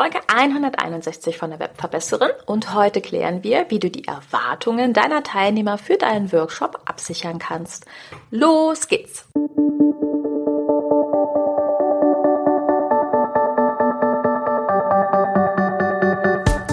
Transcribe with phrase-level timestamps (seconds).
[0.00, 5.76] Folge 161 von der Webverbesserin und heute klären wir, wie du die Erwartungen deiner Teilnehmer
[5.76, 7.84] für deinen Workshop absichern kannst.
[8.30, 9.26] Los geht's!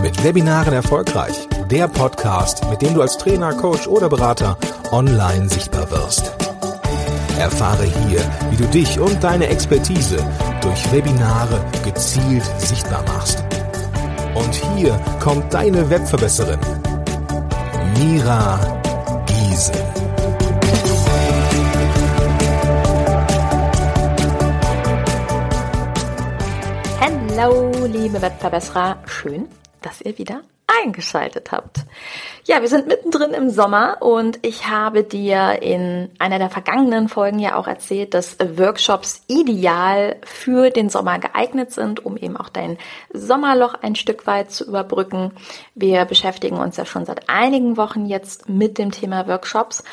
[0.01, 1.49] Mit Webinaren erfolgreich.
[1.69, 4.57] Der Podcast, mit dem du als Trainer, Coach oder Berater
[4.93, 6.31] online sichtbar wirst.
[7.37, 8.21] Erfahre hier,
[8.51, 10.25] wie du dich und deine Expertise
[10.67, 13.41] durch Webinare gezielt sichtbar machst.
[14.35, 16.59] Und hier kommt deine Webverbesserin,
[17.97, 18.59] Mira
[19.25, 19.71] Giese.
[26.99, 28.97] Hallo, liebe Webverbesserer.
[29.05, 29.47] Schön,
[29.81, 30.41] dass ihr wieder
[30.83, 31.79] eingeschaltet habt.
[32.45, 37.39] Ja, wir sind mittendrin im Sommer und ich habe dir in einer der vergangenen Folgen
[37.39, 42.77] ja auch erzählt, dass Workshops ideal für den Sommer geeignet sind, um eben auch dein
[43.11, 45.33] Sommerloch ein Stück weit zu überbrücken.
[45.75, 49.83] Wir beschäftigen uns ja schon seit einigen Wochen jetzt mit dem Thema Workshops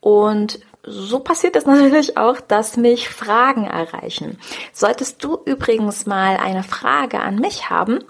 [0.00, 4.38] und so passiert es natürlich auch, dass mich Fragen erreichen.
[4.72, 8.00] Solltest du übrigens mal eine Frage an mich haben,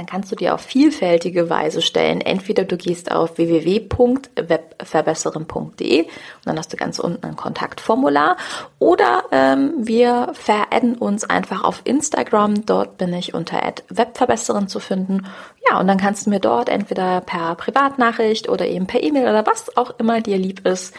[0.00, 2.22] dann kannst du dir auf vielfältige Weise stellen.
[2.22, 6.10] Entweder du gehst auf www.webverbesserin.de und
[6.46, 8.38] dann hast du ganz unten ein Kontaktformular
[8.78, 12.64] oder ähm, wir veradden uns einfach auf Instagram.
[12.64, 15.26] Dort bin ich unter Webverbesserin zu finden.
[15.68, 19.44] Ja, und dann kannst du mir dort entweder per Privatnachricht oder eben per E-Mail oder
[19.44, 20.94] was auch immer dir lieb ist,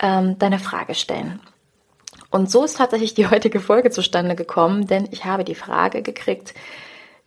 [0.00, 1.40] ähm, deine Frage stellen.
[2.30, 6.54] Und so ist tatsächlich die heutige Folge zustande gekommen, denn ich habe die Frage gekriegt,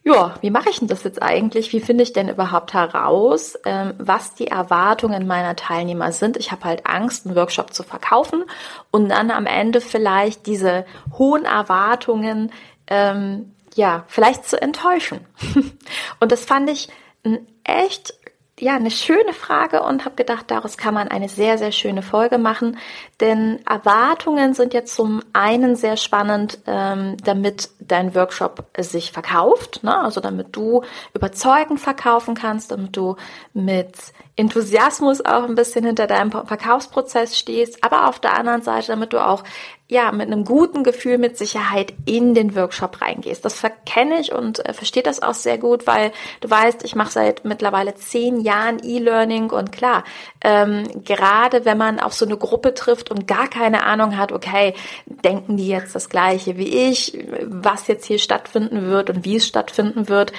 [0.07, 1.73] ja, wie mache ich denn das jetzt eigentlich?
[1.73, 6.37] Wie finde ich denn überhaupt heraus, ähm, was die Erwartungen meiner Teilnehmer sind?
[6.37, 8.45] Ich habe halt Angst, einen Workshop zu verkaufen
[8.89, 10.85] und dann am Ende vielleicht diese
[11.17, 12.53] hohen Erwartungen
[12.87, 15.19] ähm, ja vielleicht zu enttäuschen.
[16.21, 16.87] und das fand ich
[17.25, 18.13] ein echt
[18.59, 22.39] ja, eine schöne Frage und habe gedacht, daraus kann man eine sehr, sehr schöne Folge
[22.39, 22.77] machen.
[23.19, 29.95] Denn Erwartungen sind jetzt zum einen sehr spannend, ähm, damit dein Workshop sich verkauft, ne?
[29.99, 30.81] also damit du
[31.13, 33.15] überzeugend verkaufen kannst, damit du
[33.53, 33.95] mit
[34.35, 39.23] Enthusiasmus auch ein bisschen hinter deinem Verkaufsprozess stehst, aber auf der anderen Seite, damit du
[39.23, 39.43] auch
[39.89, 43.45] ja mit einem guten Gefühl mit Sicherheit in den Workshop reingehst.
[43.45, 46.11] Das verkenne ich und äh, verstehe das auch sehr gut, weil
[46.41, 50.03] du weißt, ich mache seit mittlerweile zehn Jahren E-Learning und klar,
[50.41, 54.73] ähm, gerade wenn man auf so eine Gruppe trifft und gar keine Ahnung hat, okay,
[55.05, 59.47] denken die jetzt das gleiche wie ich, was jetzt hier stattfinden wird und wie es
[59.47, 60.33] stattfinden wird,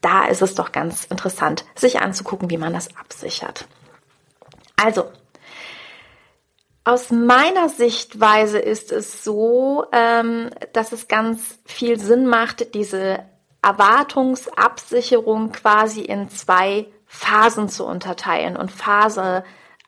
[0.00, 3.66] da ist es doch ganz interessant, sich anzugucken, wie man das absichert.
[4.76, 5.04] Also,
[6.84, 13.20] aus meiner Sichtweise ist es so, ähm, dass es ganz viel Sinn macht, diese
[13.62, 18.56] Erwartungsabsicherung quasi in zwei Phasen zu unterteilen.
[18.56, 19.44] Und Phase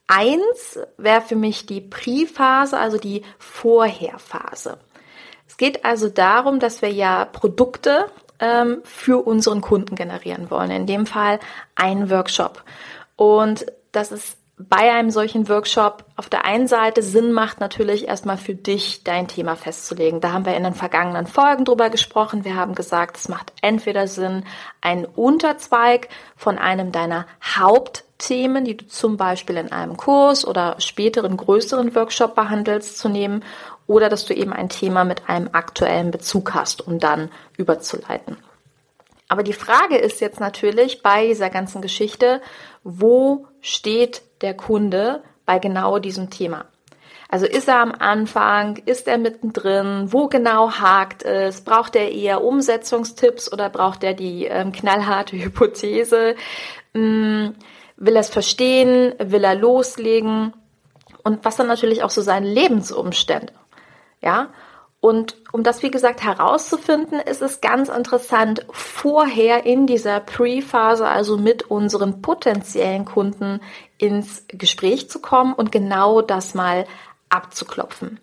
[0.07, 0.41] 1
[0.97, 4.79] wäre für mich die Pre-Phase, also die Vorherphase.
[5.47, 8.07] Es geht also darum, dass wir ja Produkte
[8.39, 10.71] ähm, für unseren Kunden generieren wollen.
[10.71, 11.41] In dem Fall
[11.75, 12.65] einen Workshop.
[13.17, 18.39] Und das ist bei einem solchen Workshop auf der einen Seite Sinn macht natürlich erstmal
[18.39, 20.21] für dich dein Thema festzulegen.
[20.23, 22.45] Da haben wir in den vergangenen Folgen drüber gesprochen.
[22.45, 24.45] Wir haben gesagt, es macht entweder Sinn,
[24.81, 31.37] einen Unterzweig von einem deiner Hauptthemen, die du zum Beispiel in einem Kurs oder späteren
[31.37, 33.45] größeren Workshop behandelst, zu nehmen
[33.87, 38.39] oder dass du eben ein Thema mit einem aktuellen Bezug hast, um dann überzuleiten.
[39.29, 42.41] Aber die Frage ist jetzt natürlich bei dieser ganzen Geschichte,
[42.85, 46.67] wo steht der Kunde bei genau diesem Thema?
[47.29, 52.45] Also ist er am Anfang, ist er mittendrin, wo genau hakt es, braucht er eher
[52.45, 56.37] Umsetzungstipps oder braucht er die ähm, knallharte Hypothese,
[56.95, 57.55] hm,
[57.97, 60.53] will er es verstehen, will er loslegen
[61.25, 63.53] und was dann natürlich auch so seine Lebensumstände.
[64.23, 64.51] Ja,
[65.07, 71.39] und um das, wie gesagt, herauszufinden, ist es ganz interessant, vorher in dieser Pre-Phase, also
[71.39, 73.61] mit unseren potenziellen Kunden
[73.99, 76.87] ins Gespräch zu kommen und genau das mal
[77.29, 78.19] abzuklopfen.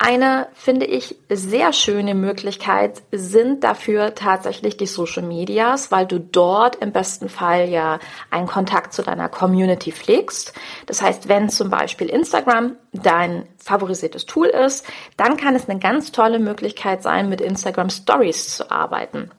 [0.00, 6.76] Eine, finde ich, sehr schöne Möglichkeit sind dafür tatsächlich die Social Medias, weil du dort
[6.76, 7.98] im besten Fall ja
[8.30, 10.54] einen Kontakt zu deiner Community pflegst.
[10.86, 14.86] Das heißt, wenn zum Beispiel Instagram dein favorisiertes Tool ist,
[15.16, 19.32] dann kann es eine ganz tolle Möglichkeit sein, mit Instagram Stories zu arbeiten.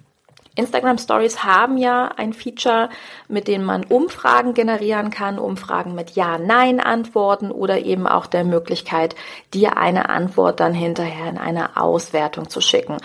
[0.55, 2.89] Instagram Stories haben ja ein Feature,
[3.27, 9.15] mit dem man Umfragen generieren kann, Umfragen mit Ja-Nein-Antworten oder eben auch der Möglichkeit,
[9.53, 12.97] dir eine Antwort dann hinterher in eine Auswertung zu schicken.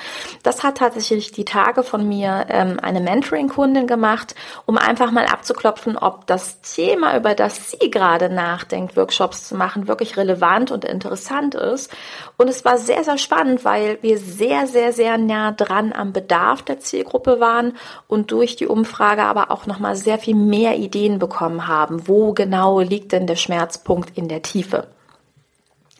[0.42, 4.34] Das hat tatsächlich die Tage von mir ähm, eine Mentoring-Kundin gemacht,
[4.66, 9.86] um einfach mal abzuklopfen, ob das Thema, über das sie gerade nachdenkt, Workshops zu machen,
[9.86, 11.94] wirklich relevant und interessant ist.
[12.36, 16.62] Und es war sehr, sehr spannend, weil wir sehr, sehr, sehr nah dran am Bedarf
[16.62, 17.76] der Zielgruppe waren
[18.08, 22.08] und durch die Umfrage aber auch nochmal sehr viel mehr Ideen bekommen haben.
[22.08, 24.88] Wo genau liegt denn der Schmerzpunkt in der Tiefe?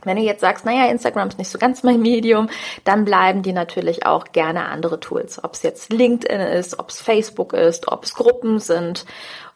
[0.05, 2.49] Wenn du jetzt sagst, naja, Instagram ist nicht so ganz mein Medium,
[2.85, 5.43] dann bleiben die natürlich auch gerne andere Tools.
[5.43, 9.07] Ob es jetzt LinkedIn ist, ob es Facebook ist, ob es Gruppen sind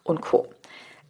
[0.04, 0.48] und Co.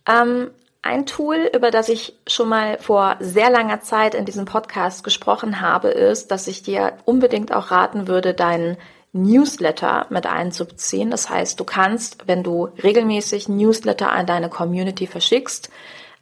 [0.06, 0.50] Ähm,
[0.82, 5.60] ein Tool, über das ich schon mal vor sehr langer Zeit in diesem Podcast gesprochen
[5.60, 8.76] habe, ist, dass ich dir unbedingt auch raten würde, deinen
[9.22, 11.10] Newsletter mit einzubeziehen.
[11.10, 15.70] Das heißt, du kannst, wenn du regelmäßig Newsletter an deine Community verschickst,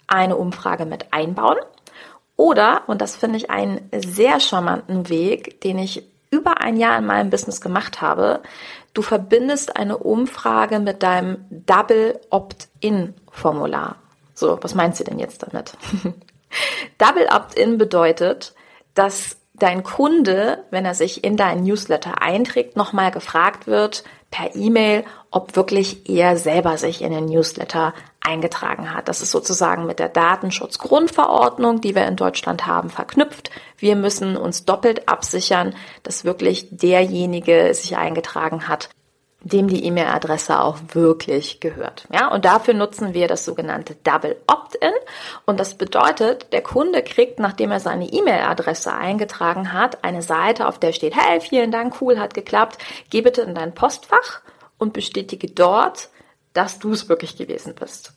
[0.07, 1.59] eine Umfrage mit einbauen.
[2.37, 7.07] Oder, und das finde ich einen sehr charmanten Weg, den ich über ein Jahr in
[7.07, 8.41] meinem Business gemacht habe,
[8.95, 13.97] du verbindest eine Umfrage mit deinem Double Opt-in Formular.
[14.35, 15.73] So, was meinst du denn jetzt damit?
[16.99, 18.55] Double Opt-in bedeutet,
[18.95, 25.05] dass dein Kunde, wenn er sich in deinen Newsletter einträgt, nochmal gefragt wird per E-Mail,
[25.31, 29.09] ob wirklich er selber sich in den Newsletter eingetragen hat.
[29.09, 33.51] Das ist sozusagen mit der Datenschutzgrundverordnung, die wir in Deutschland haben, verknüpft.
[33.79, 38.89] Wir müssen uns doppelt absichern, dass wirklich derjenige sich eingetragen hat,
[39.41, 42.09] dem die E-Mail-Adresse auch wirklich gehört.
[42.13, 44.93] Ja, und dafür nutzen wir das sogenannte Double Opt-in.
[45.45, 50.79] Und das bedeutet, der Kunde kriegt, nachdem er seine E-Mail-Adresse eingetragen hat, eine Seite, auf
[50.79, 52.79] der steht, hey, vielen Dank, cool, hat geklappt.
[53.11, 54.41] Geh bitte in dein Postfach
[54.79, 56.09] und bestätige dort,
[56.53, 58.15] dass du es wirklich gewesen bist.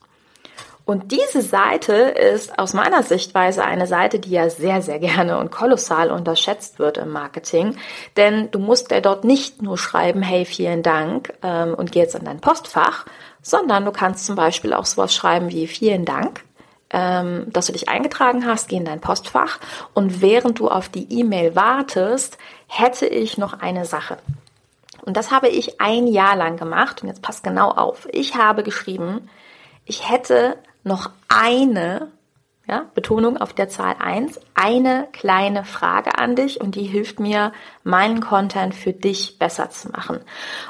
[0.90, 5.52] Und diese Seite ist aus meiner Sichtweise eine Seite, die ja sehr, sehr gerne und
[5.52, 7.76] kolossal unterschätzt wird im Marketing.
[8.18, 12.16] Denn du musst ja dort nicht nur schreiben, hey, vielen Dank ähm, und geh jetzt
[12.16, 13.06] in dein Postfach,
[13.44, 16.44] sondern du kannst zum Beispiel auch sowas schreiben wie vielen Dank,
[16.90, 19.60] ähm, dass du dich eingetragen hast, geh in dein Postfach
[19.94, 24.18] und während du auf die E-Mail wartest, hätte ich noch eine Sache.
[25.04, 28.08] Und das habe ich ein Jahr lang gemacht und jetzt passt genau auf.
[28.12, 29.30] Ich habe geschrieben,
[29.86, 32.12] ich hätte noch eine,
[32.68, 37.52] ja, Betonung auf der Zahl 1, eine kleine Frage an dich und die hilft mir,
[37.84, 40.20] meinen Content für dich besser zu machen.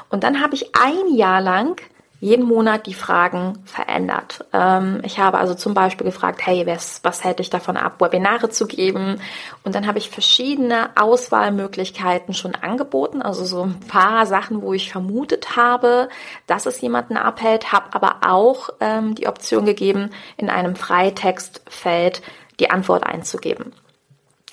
[0.08, 1.80] Und dann habe ich ein Jahr lang
[2.20, 4.44] jeden Monat die Fragen verändert.
[4.52, 8.50] Ähm, ich habe also zum Beispiel gefragt, hey, was, was hätte ich davon ab, Webinare
[8.50, 9.20] zu geben?
[9.64, 14.92] Und dann habe ich verschiedene Auswahlmöglichkeiten schon angeboten, also so ein paar Sachen, wo ich
[14.92, 16.10] vermutet habe,
[16.46, 22.20] dass es jemanden abhält, habe aber auch ähm, die Option gegeben, in einem Freitextfeld
[22.60, 23.72] die Antwort einzugeben.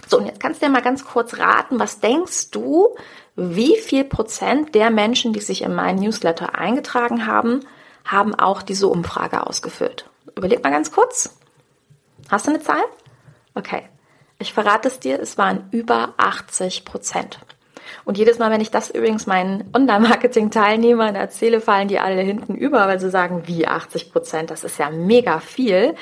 [0.08, 2.96] So, und jetzt kannst du dir mal ganz kurz raten, was denkst du,
[3.36, 7.62] wie viel Prozent der Menschen, die sich in meinen Newsletter eingetragen haben,
[8.06, 10.10] haben auch diese Umfrage ausgefüllt?
[10.36, 11.38] Überleg mal ganz kurz.
[12.30, 12.84] Hast du eine Zahl?
[13.54, 13.84] Okay.
[14.40, 17.40] Ich verrate es dir, es waren über 80 Prozent.
[18.06, 22.88] Und jedes Mal, wenn ich das übrigens meinen Online-Marketing-Teilnehmern erzähle, fallen die alle hinten über,
[22.88, 25.96] weil sie sagen, wie 80 Prozent, das ist ja mega viel.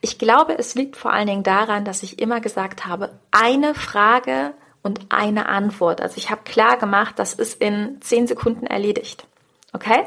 [0.00, 4.54] Ich glaube, es liegt vor allen Dingen daran, dass ich immer gesagt habe, eine Frage
[4.82, 6.00] und eine Antwort.
[6.00, 9.26] Also ich habe klar gemacht, das ist in zehn Sekunden erledigt.
[9.74, 10.04] Okay?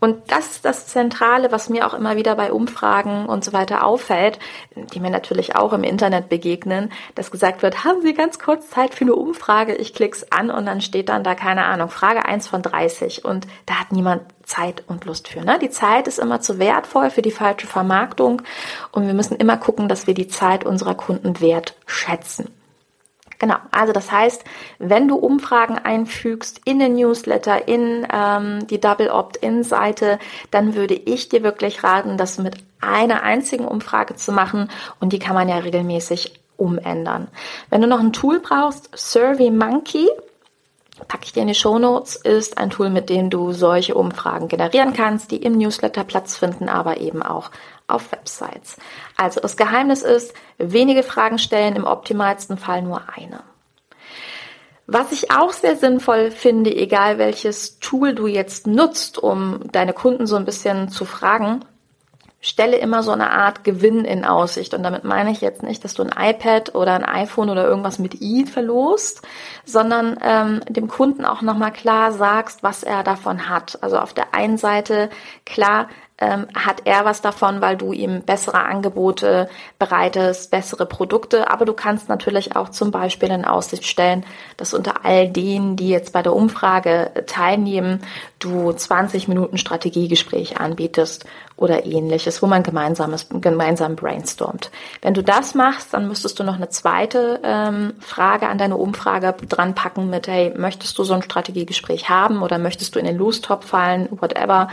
[0.00, 3.84] Und das ist das Zentrale, was mir auch immer wieder bei Umfragen und so weiter
[3.84, 4.38] auffällt,
[4.74, 8.94] die mir natürlich auch im Internet begegnen, dass gesagt wird, haben Sie ganz kurz Zeit
[8.94, 9.74] für eine Umfrage?
[9.74, 13.46] Ich klick's an und dann steht dann da, keine Ahnung, Frage 1 von 30 und
[13.66, 15.44] da hat niemand Zeit und Lust für.
[15.44, 15.58] Ne?
[15.58, 18.40] Die Zeit ist immer zu wertvoll für die falsche Vermarktung
[18.92, 22.48] und wir müssen immer gucken, dass wir die Zeit unserer Kunden wertschätzen.
[23.42, 24.44] Genau, also das heißt,
[24.78, 30.20] wenn du Umfragen einfügst in den Newsletter, in ähm, die Double Opt-in-Seite,
[30.52, 34.70] dann würde ich dir wirklich raten, das mit einer einzigen Umfrage zu machen
[35.00, 37.26] und die kann man ja regelmäßig umändern.
[37.68, 40.08] Wenn du noch ein Tool brauchst, Survey Monkey,
[41.08, 44.48] packe ich dir in die Show Notes, ist ein Tool, mit dem du solche Umfragen
[44.48, 47.50] generieren kannst, die im Newsletter Platz finden, aber eben auch
[47.86, 48.76] auf Websites.
[49.16, 53.40] Also das Geheimnis ist, wenige Fragen stellen, im optimalsten Fall nur eine.
[54.86, 60.26] Was ich auch sehr sinnvoll finde, egal welches Tool du jetzt nutzt, um deine Kunden
[60.26, 61.64] so ein bisschen zu fragen,
[62.42, 64.74] stelle immer so eine Art Gewinn in Aussicht.
[64.74, 68.00] Und damit meine ich jetzt nicht, dass du ein iPad oder ein iPhone oder irgendwas
[68.00, 69.22] mit i verlost,
[69.64, 73.78] sondern ähm, dem Kunden auch nochmal klar sagst, was er davon hat.
[73.80, 75.08] Also auf der einen Seite
[75.46, 75.88] klar
[76.22, 79.48] ähm, hat er was davon, weil du ihm bessere Angebote
[79.80, 81.50] bereitest, bessere Produkte.
[81.50, 84.24] Aber du kannst natürlich auch zum Beispiel in Aussicht stellen,
[84.56, 88.02] dass unter all denen, die jetzt bei der Umfrage teilnehmen,
[88.38, 91.24] du 20 Minuten Strategiegespräch anbietest
[91.56, 94.70] oder ähnliches, wo man gemeinsames, gemeinsam brainstormt.
[95.00, 99.34] Wenn du das machst, dann müsstest du noch eine zweite ähm, Frage an deine Umfrage
[99.48, 103.16] dran packen mit, hey, möchtest du so ein Strategiegespräch haben oder möchtest du in den
[103.16, 104.68] Lostop fallen, whatever.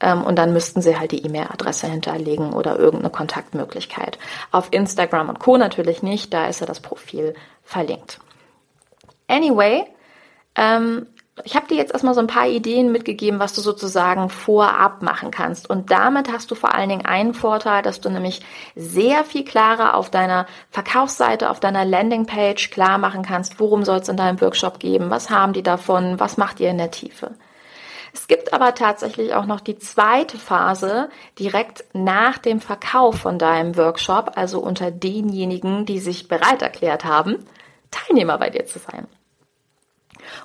[0.00, 4.18] Ähm, und dann müssten sie halt die E-Mail-Adresse hinterlegen oder irgendeine Kontaktmöglichkeit.
[4.50, 5.56] Auf Instagram und Co.
[5.56, 8.18] natürlich nicht, da ist ja das Profil verlinkt.
[9.28, 9.84] Anyway,
[10.56, 11.06] ähm,
[11.44, 15.30] ich habe dir jetzt erstmal so ein paar Ideen mitgegeben, was du sozusagen vorab machen
[15.30, 15.70] kannst.
[15.70, 18.42] Und damit hast du vor allen Dingen einen Vorteil, dass du nämlich
[18.74, 24.08] sehr viel klarer auf deiner Verkaufsseite, auf deiner Landingpage klar machen kannst, worum soll es
[24.08, 27.32] in deinem Workshop geben, was haben die davon, was macht ihr in der Tiefe.
[28.12, 33.76] Es gibt aber tatsächlich auch noch die zweite Phase direkt nach dem Verkauf von deinem
[33.76, 37.44] Workshop, also unter denjenigen, die sich bereit erklärt haben,
[37.90, 39.06] Teilnehmer bei dir zu sein.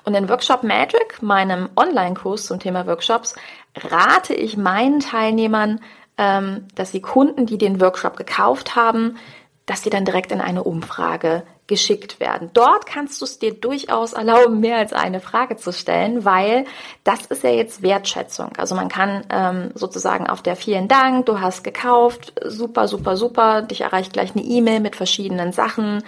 [0.04, 3.36] Und in Workshop Magic, meinem Online-Kurs zum Thema Workshops,
[3.76, 5.82] rate ich meinen Teilnehmern,
[6.18, 9.18] ähm, dass sie Kunden, die den Workshop gekauft haben,
[9.66, 12.52] dass sie dann direkt in eine Umfrage geschickt werden.
[12.54, 16.66] Dort kannst du es dir durchaus erlauben, mehr als eine Frage zu stellen, weil
[17.04, 18.52] das ist ja jetzt Wertschätzung.
[18.58, 23.64] Also man kann ähm, sozusagen auf der vielen Dank, du hast gekauft, super, super, super,
[23.64, 26.04] dich erreicht gleich eine E-Mail mit verschiedenen Sachen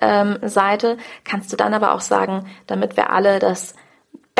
[0.00, 3.74] ähm, Seite, kannst du dann aber auch sagen, damit wir alle das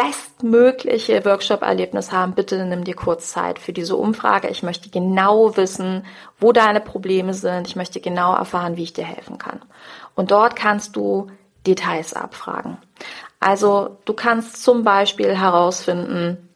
[0.01, 4.49] bestmögliche Workshop-Erlebnis haben, bitte nimm dir kurz Zeit für diese Umfrage.
[4.49, 6.07] Ich möchte genau wissen,
[6.39, 7.67] wo deine Probleme sind.
[7.67, 9.61] Ich möchte genau erfahren, wie ich dir helfen kann.
[10.21, 11.29] Und dort kannst du
[11.67, 12.77] Details abfragen.
[13.41, 16.51] Also du kannst zum Beispiel herausfinden,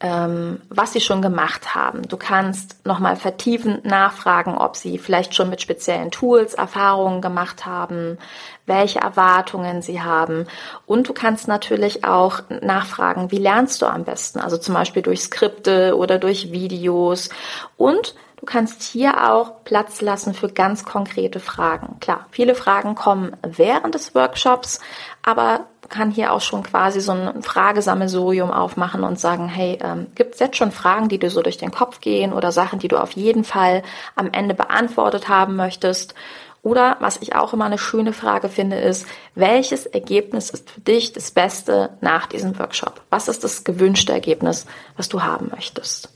[0.00, 2.08] ähm, was sie schon gemacht haben.
[2.08, 8.16] Du kannst nochmal vertiefend nachfragen, ob sie vielleicht schon mit speziellen Tools Erfahrungen gemacht haben,
[8.64, 10.46] welche Erwartungen sie haben.
[10.86, 14.40] Und du kannst natürlich auch nachfragen, wie lernst du am besten?
[14.40, 17.28] Also zum Beispiel durch Skripte oder durch Videos.
[17.76, 21.98] Und Du kannst hier auch Platz lassen für ganz konkrete Fragen.
[22.00, 24.80] Klar, viele Fragen kommen während des Workshops,
[25.22, 30.34] aber kann hier auch schon quasi so ein Fragesammelsurium aufmachen und sagen, hey, ähm, gibt
[30.34, 32.98] es jetzt schon Fragen, die dir so durch den Kopf gehen oder Sachen, die du
[32.98, 33.82] auf jeden Fall
[34.14, 36.14] am Ende beantwortet haben möchtest?
[36.62, 41.14] Oder was ich auch immer eine schöne Frage finde, ist, welches Ergebnis ist für dich
[41.14, 43.00] das Beste nach diesem Workshop?
[43.08, 44.66] Was ist das gewünschte Ergebnis,
[44.98, 46.13] was du haben möchtest?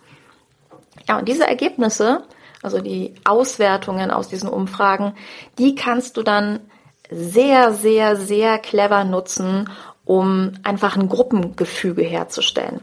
[1.08, 2.22] Ja, und diese Ergebnisse,
[2.62, 5.14] also die Auswertungen aus diesen Umfragen,
[5.58, 6.60] die kannst du dann
[7.10, 9.70] sehr, sehr, sehr clever nutzen,
[10.04, 12.80] um einfach ein Gruppengefüge herzustellen.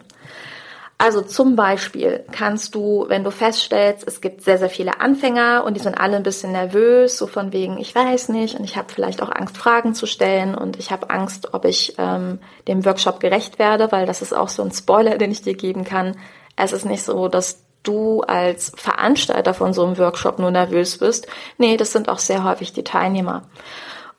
[0.97, 5.75] Also zum Beispiel kannst du, wenn du feststellst, es gibt sehr, sehr viele Anfänger und
[5.75, 8.87] die sind alle ein bisschen nervös, so von wegen, ich weiß nicht und ich habe
[8.93, 12.39] vielleicht auch Angst, Fragen zu stellen und ich habe Angst, ob ich ähm,
[12.69, 15.83] dem Workshop gerecht werde, weil das ist auch so ein Spoiler, den ich dir geben
[15.83, 16.15] kann.
[16.55, 21.27] Es ist nicht so, dass du als Veranstalter von so einem Workshop nur nervös bist.
[21.57, 23.43] Nee, das sind auch sehr häufig die Teilnehmer.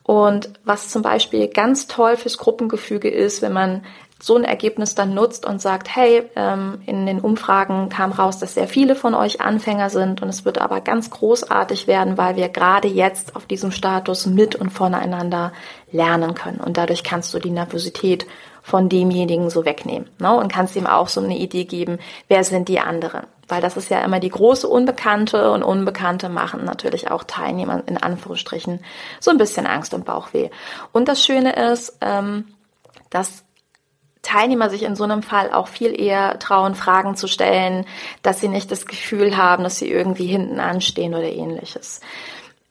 [0.02, 3.82] Und was zum Beispiel ganz toll fürs Gruppengefüge ist, wenn man
[4.22, 8.54] so ein Ergebnis dann nutzt und sagt, hey, ähm, in den Umfragen kam raus, dass
[8.54, 12.48] sehr viele von euch Anfänger sind und es wird aber ganz großartig werden, weil wir
[12.48, 15.52] gerade jetzt auf diesem Status mit und voneinander
[15.92, 16.60] lernen können.
[16.60, 18.26] Und dadurch kannst du die Nervosität
[18.62, 20.34] von demjenigen so wegnehmen ne?
[20.34, 23.26] und kannst ihm auch so eine Idee geben, wer sind die anderen.
[23.48, 27.96] Weil das ist ja immer die große Unbekannte und Unbekannte machen natürlich auch Teilnehmer in
[27.96, 28.80] Anführungsstrichen
[29.20, 30.50] so ein bisschen Angst und Bauchweh.
[30.92, 32.46] Und das Schöne ist, ähm,
[33.10, 33.44] dass
[34.22, 37.86] Teilnehmer sich in so einem Fall auch viel eher trauen, Fragen zu stellen,
[38.22, 42.00] dass sie nicht das Gefühl haben, dass sie irgendwie hinten anstehen oder ähnliches.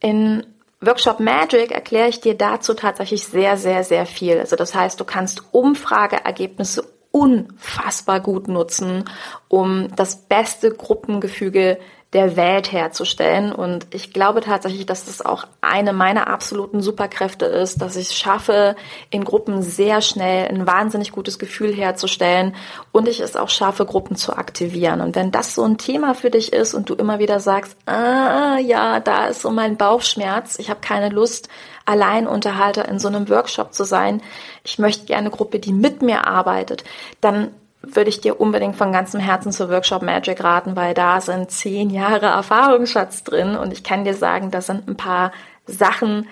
[0.01, 0.45] In
[0.81, 4.37] Workshop Magic erkläre ich dir dazu tatsächlich sehr, sehr, sehr viel.
[4.37, 6.83] Also das heißt, du kannst Umfrageergebnisse
[7.15, 9.05] unfassbar gut nutzen,
[9.47, 11.77] um das beste Gruppengefüge
[12.13, 13.51] der Welt herzustellen.
[13.51, 18.15] Und ich glaube tatsächlich, dass das auch eine meiner absoluten Superkräfte ist, dass ich es
[18.15, 18.75] schaffe,
[19.09, 22.55] in Gruppen sehr schnell ein wahnsinnig gutes Gefühl herzustellen
[22.91, 25.01] und ich es auch schaffe, Gruppen zu aktivieren.
[25.01, 28.57] Und wenn das so ein Thema für dich ist und du immer wieder sagst, ah
[28.59, 31.49] ja, da ist so mein Bauchschmerz, ich habe keine Lust,
[31.85, 34.21] Alleinunterhalter in so einem Workshop zu sein,
[34.63, 36.83] ich möchte gerne eine Gruppe, die mit mir arbeitet,
[37.21, 37.51] dann
[37.93, 41.89] würde ich dir unbedingt von ganzem Herzen zur Workshop Magic raten, weil da sind zehn
[41.89, 45.31] Jahre Erfahrungsschatz drin und ich kann dir sagen, da sind ein paar
[45.67, 46.27] Sachen,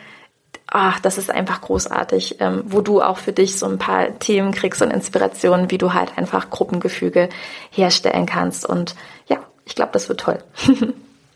[0.68, 4.52] ach, das ist einfach großartig, ähm, wo du auch für dich so ein paar Themen
[4.52, 7.30] kriegst und Inspirationen, wie du halt einfach Gruppengefüge
[7.72, 8.66] herstellen kannst.
[8.66, 8.96] Und
[9.28, 10.40] ja, ich glaube, das wird toll.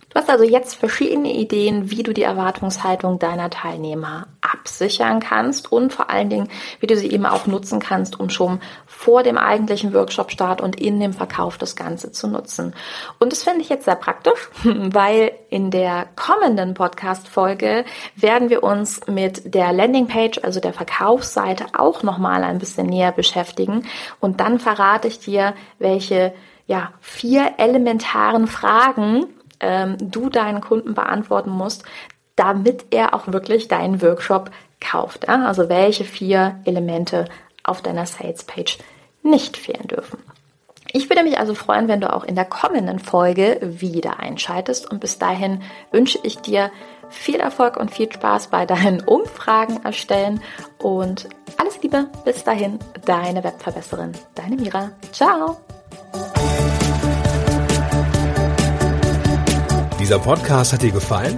[0.09, 4.25] Du hast also jetzt verschiedene Ideen, wie du die Erwartungshaltung deiner Teilnehmer
[4.67, 6.49] absichern kannst und vor allen Dingen,
[6.81, 10.99] wie du sie eben auch nutzen kannst, um schon vor dem eigentlichen Workshop-Start und in
[10.99, 12.75] dem Verkauf das Ganze zu nutzen.
[13.17, 17.85] Und das finde ich jetzt sehr praktisch, weil in der kommenden Podcast-Folge
[18.17, 23.85] werden wir uns mit der Landingpage, also der Verkaufsseite, auch nochmal ein bisschen näher beschäftigen.
[24.19, 26.33] Und dann verrate ich dir, welche
[26.65, 29.27] ja, vier elementaren Fragen
[29.61, 31.85] ähm, du deinen Kunden beantworten musst,
[32.37, 35.27] damit er auch wirklich deinen Workshop kauft.
[35.27, 35.45] Ja?
[35.45, 37.25] Also welche vier Elemente
[37.63, 38.77] auf deiner Sales Page
[39.23, 40.19] nicht fehlen dürfen.
[40.93, 45.01] Ich würde mich also freuen, wenn du auch in der kommenden Folge wieder einschaltest und
[45.01, 46.71] bis dahin wünsche ich dir
[47.09, 50.41] viel Erfolg und viel Spaß bei deinen Umfragen erstellen
[50.77, 51.27] und
[51.57, 54.91] alles Liebe, bis dahin, deine Webverbesserin, deine Mira.
[55.11, 55.57] Ciao!
[59.99, 61.37] Dieser Podcast hat dir gefallen?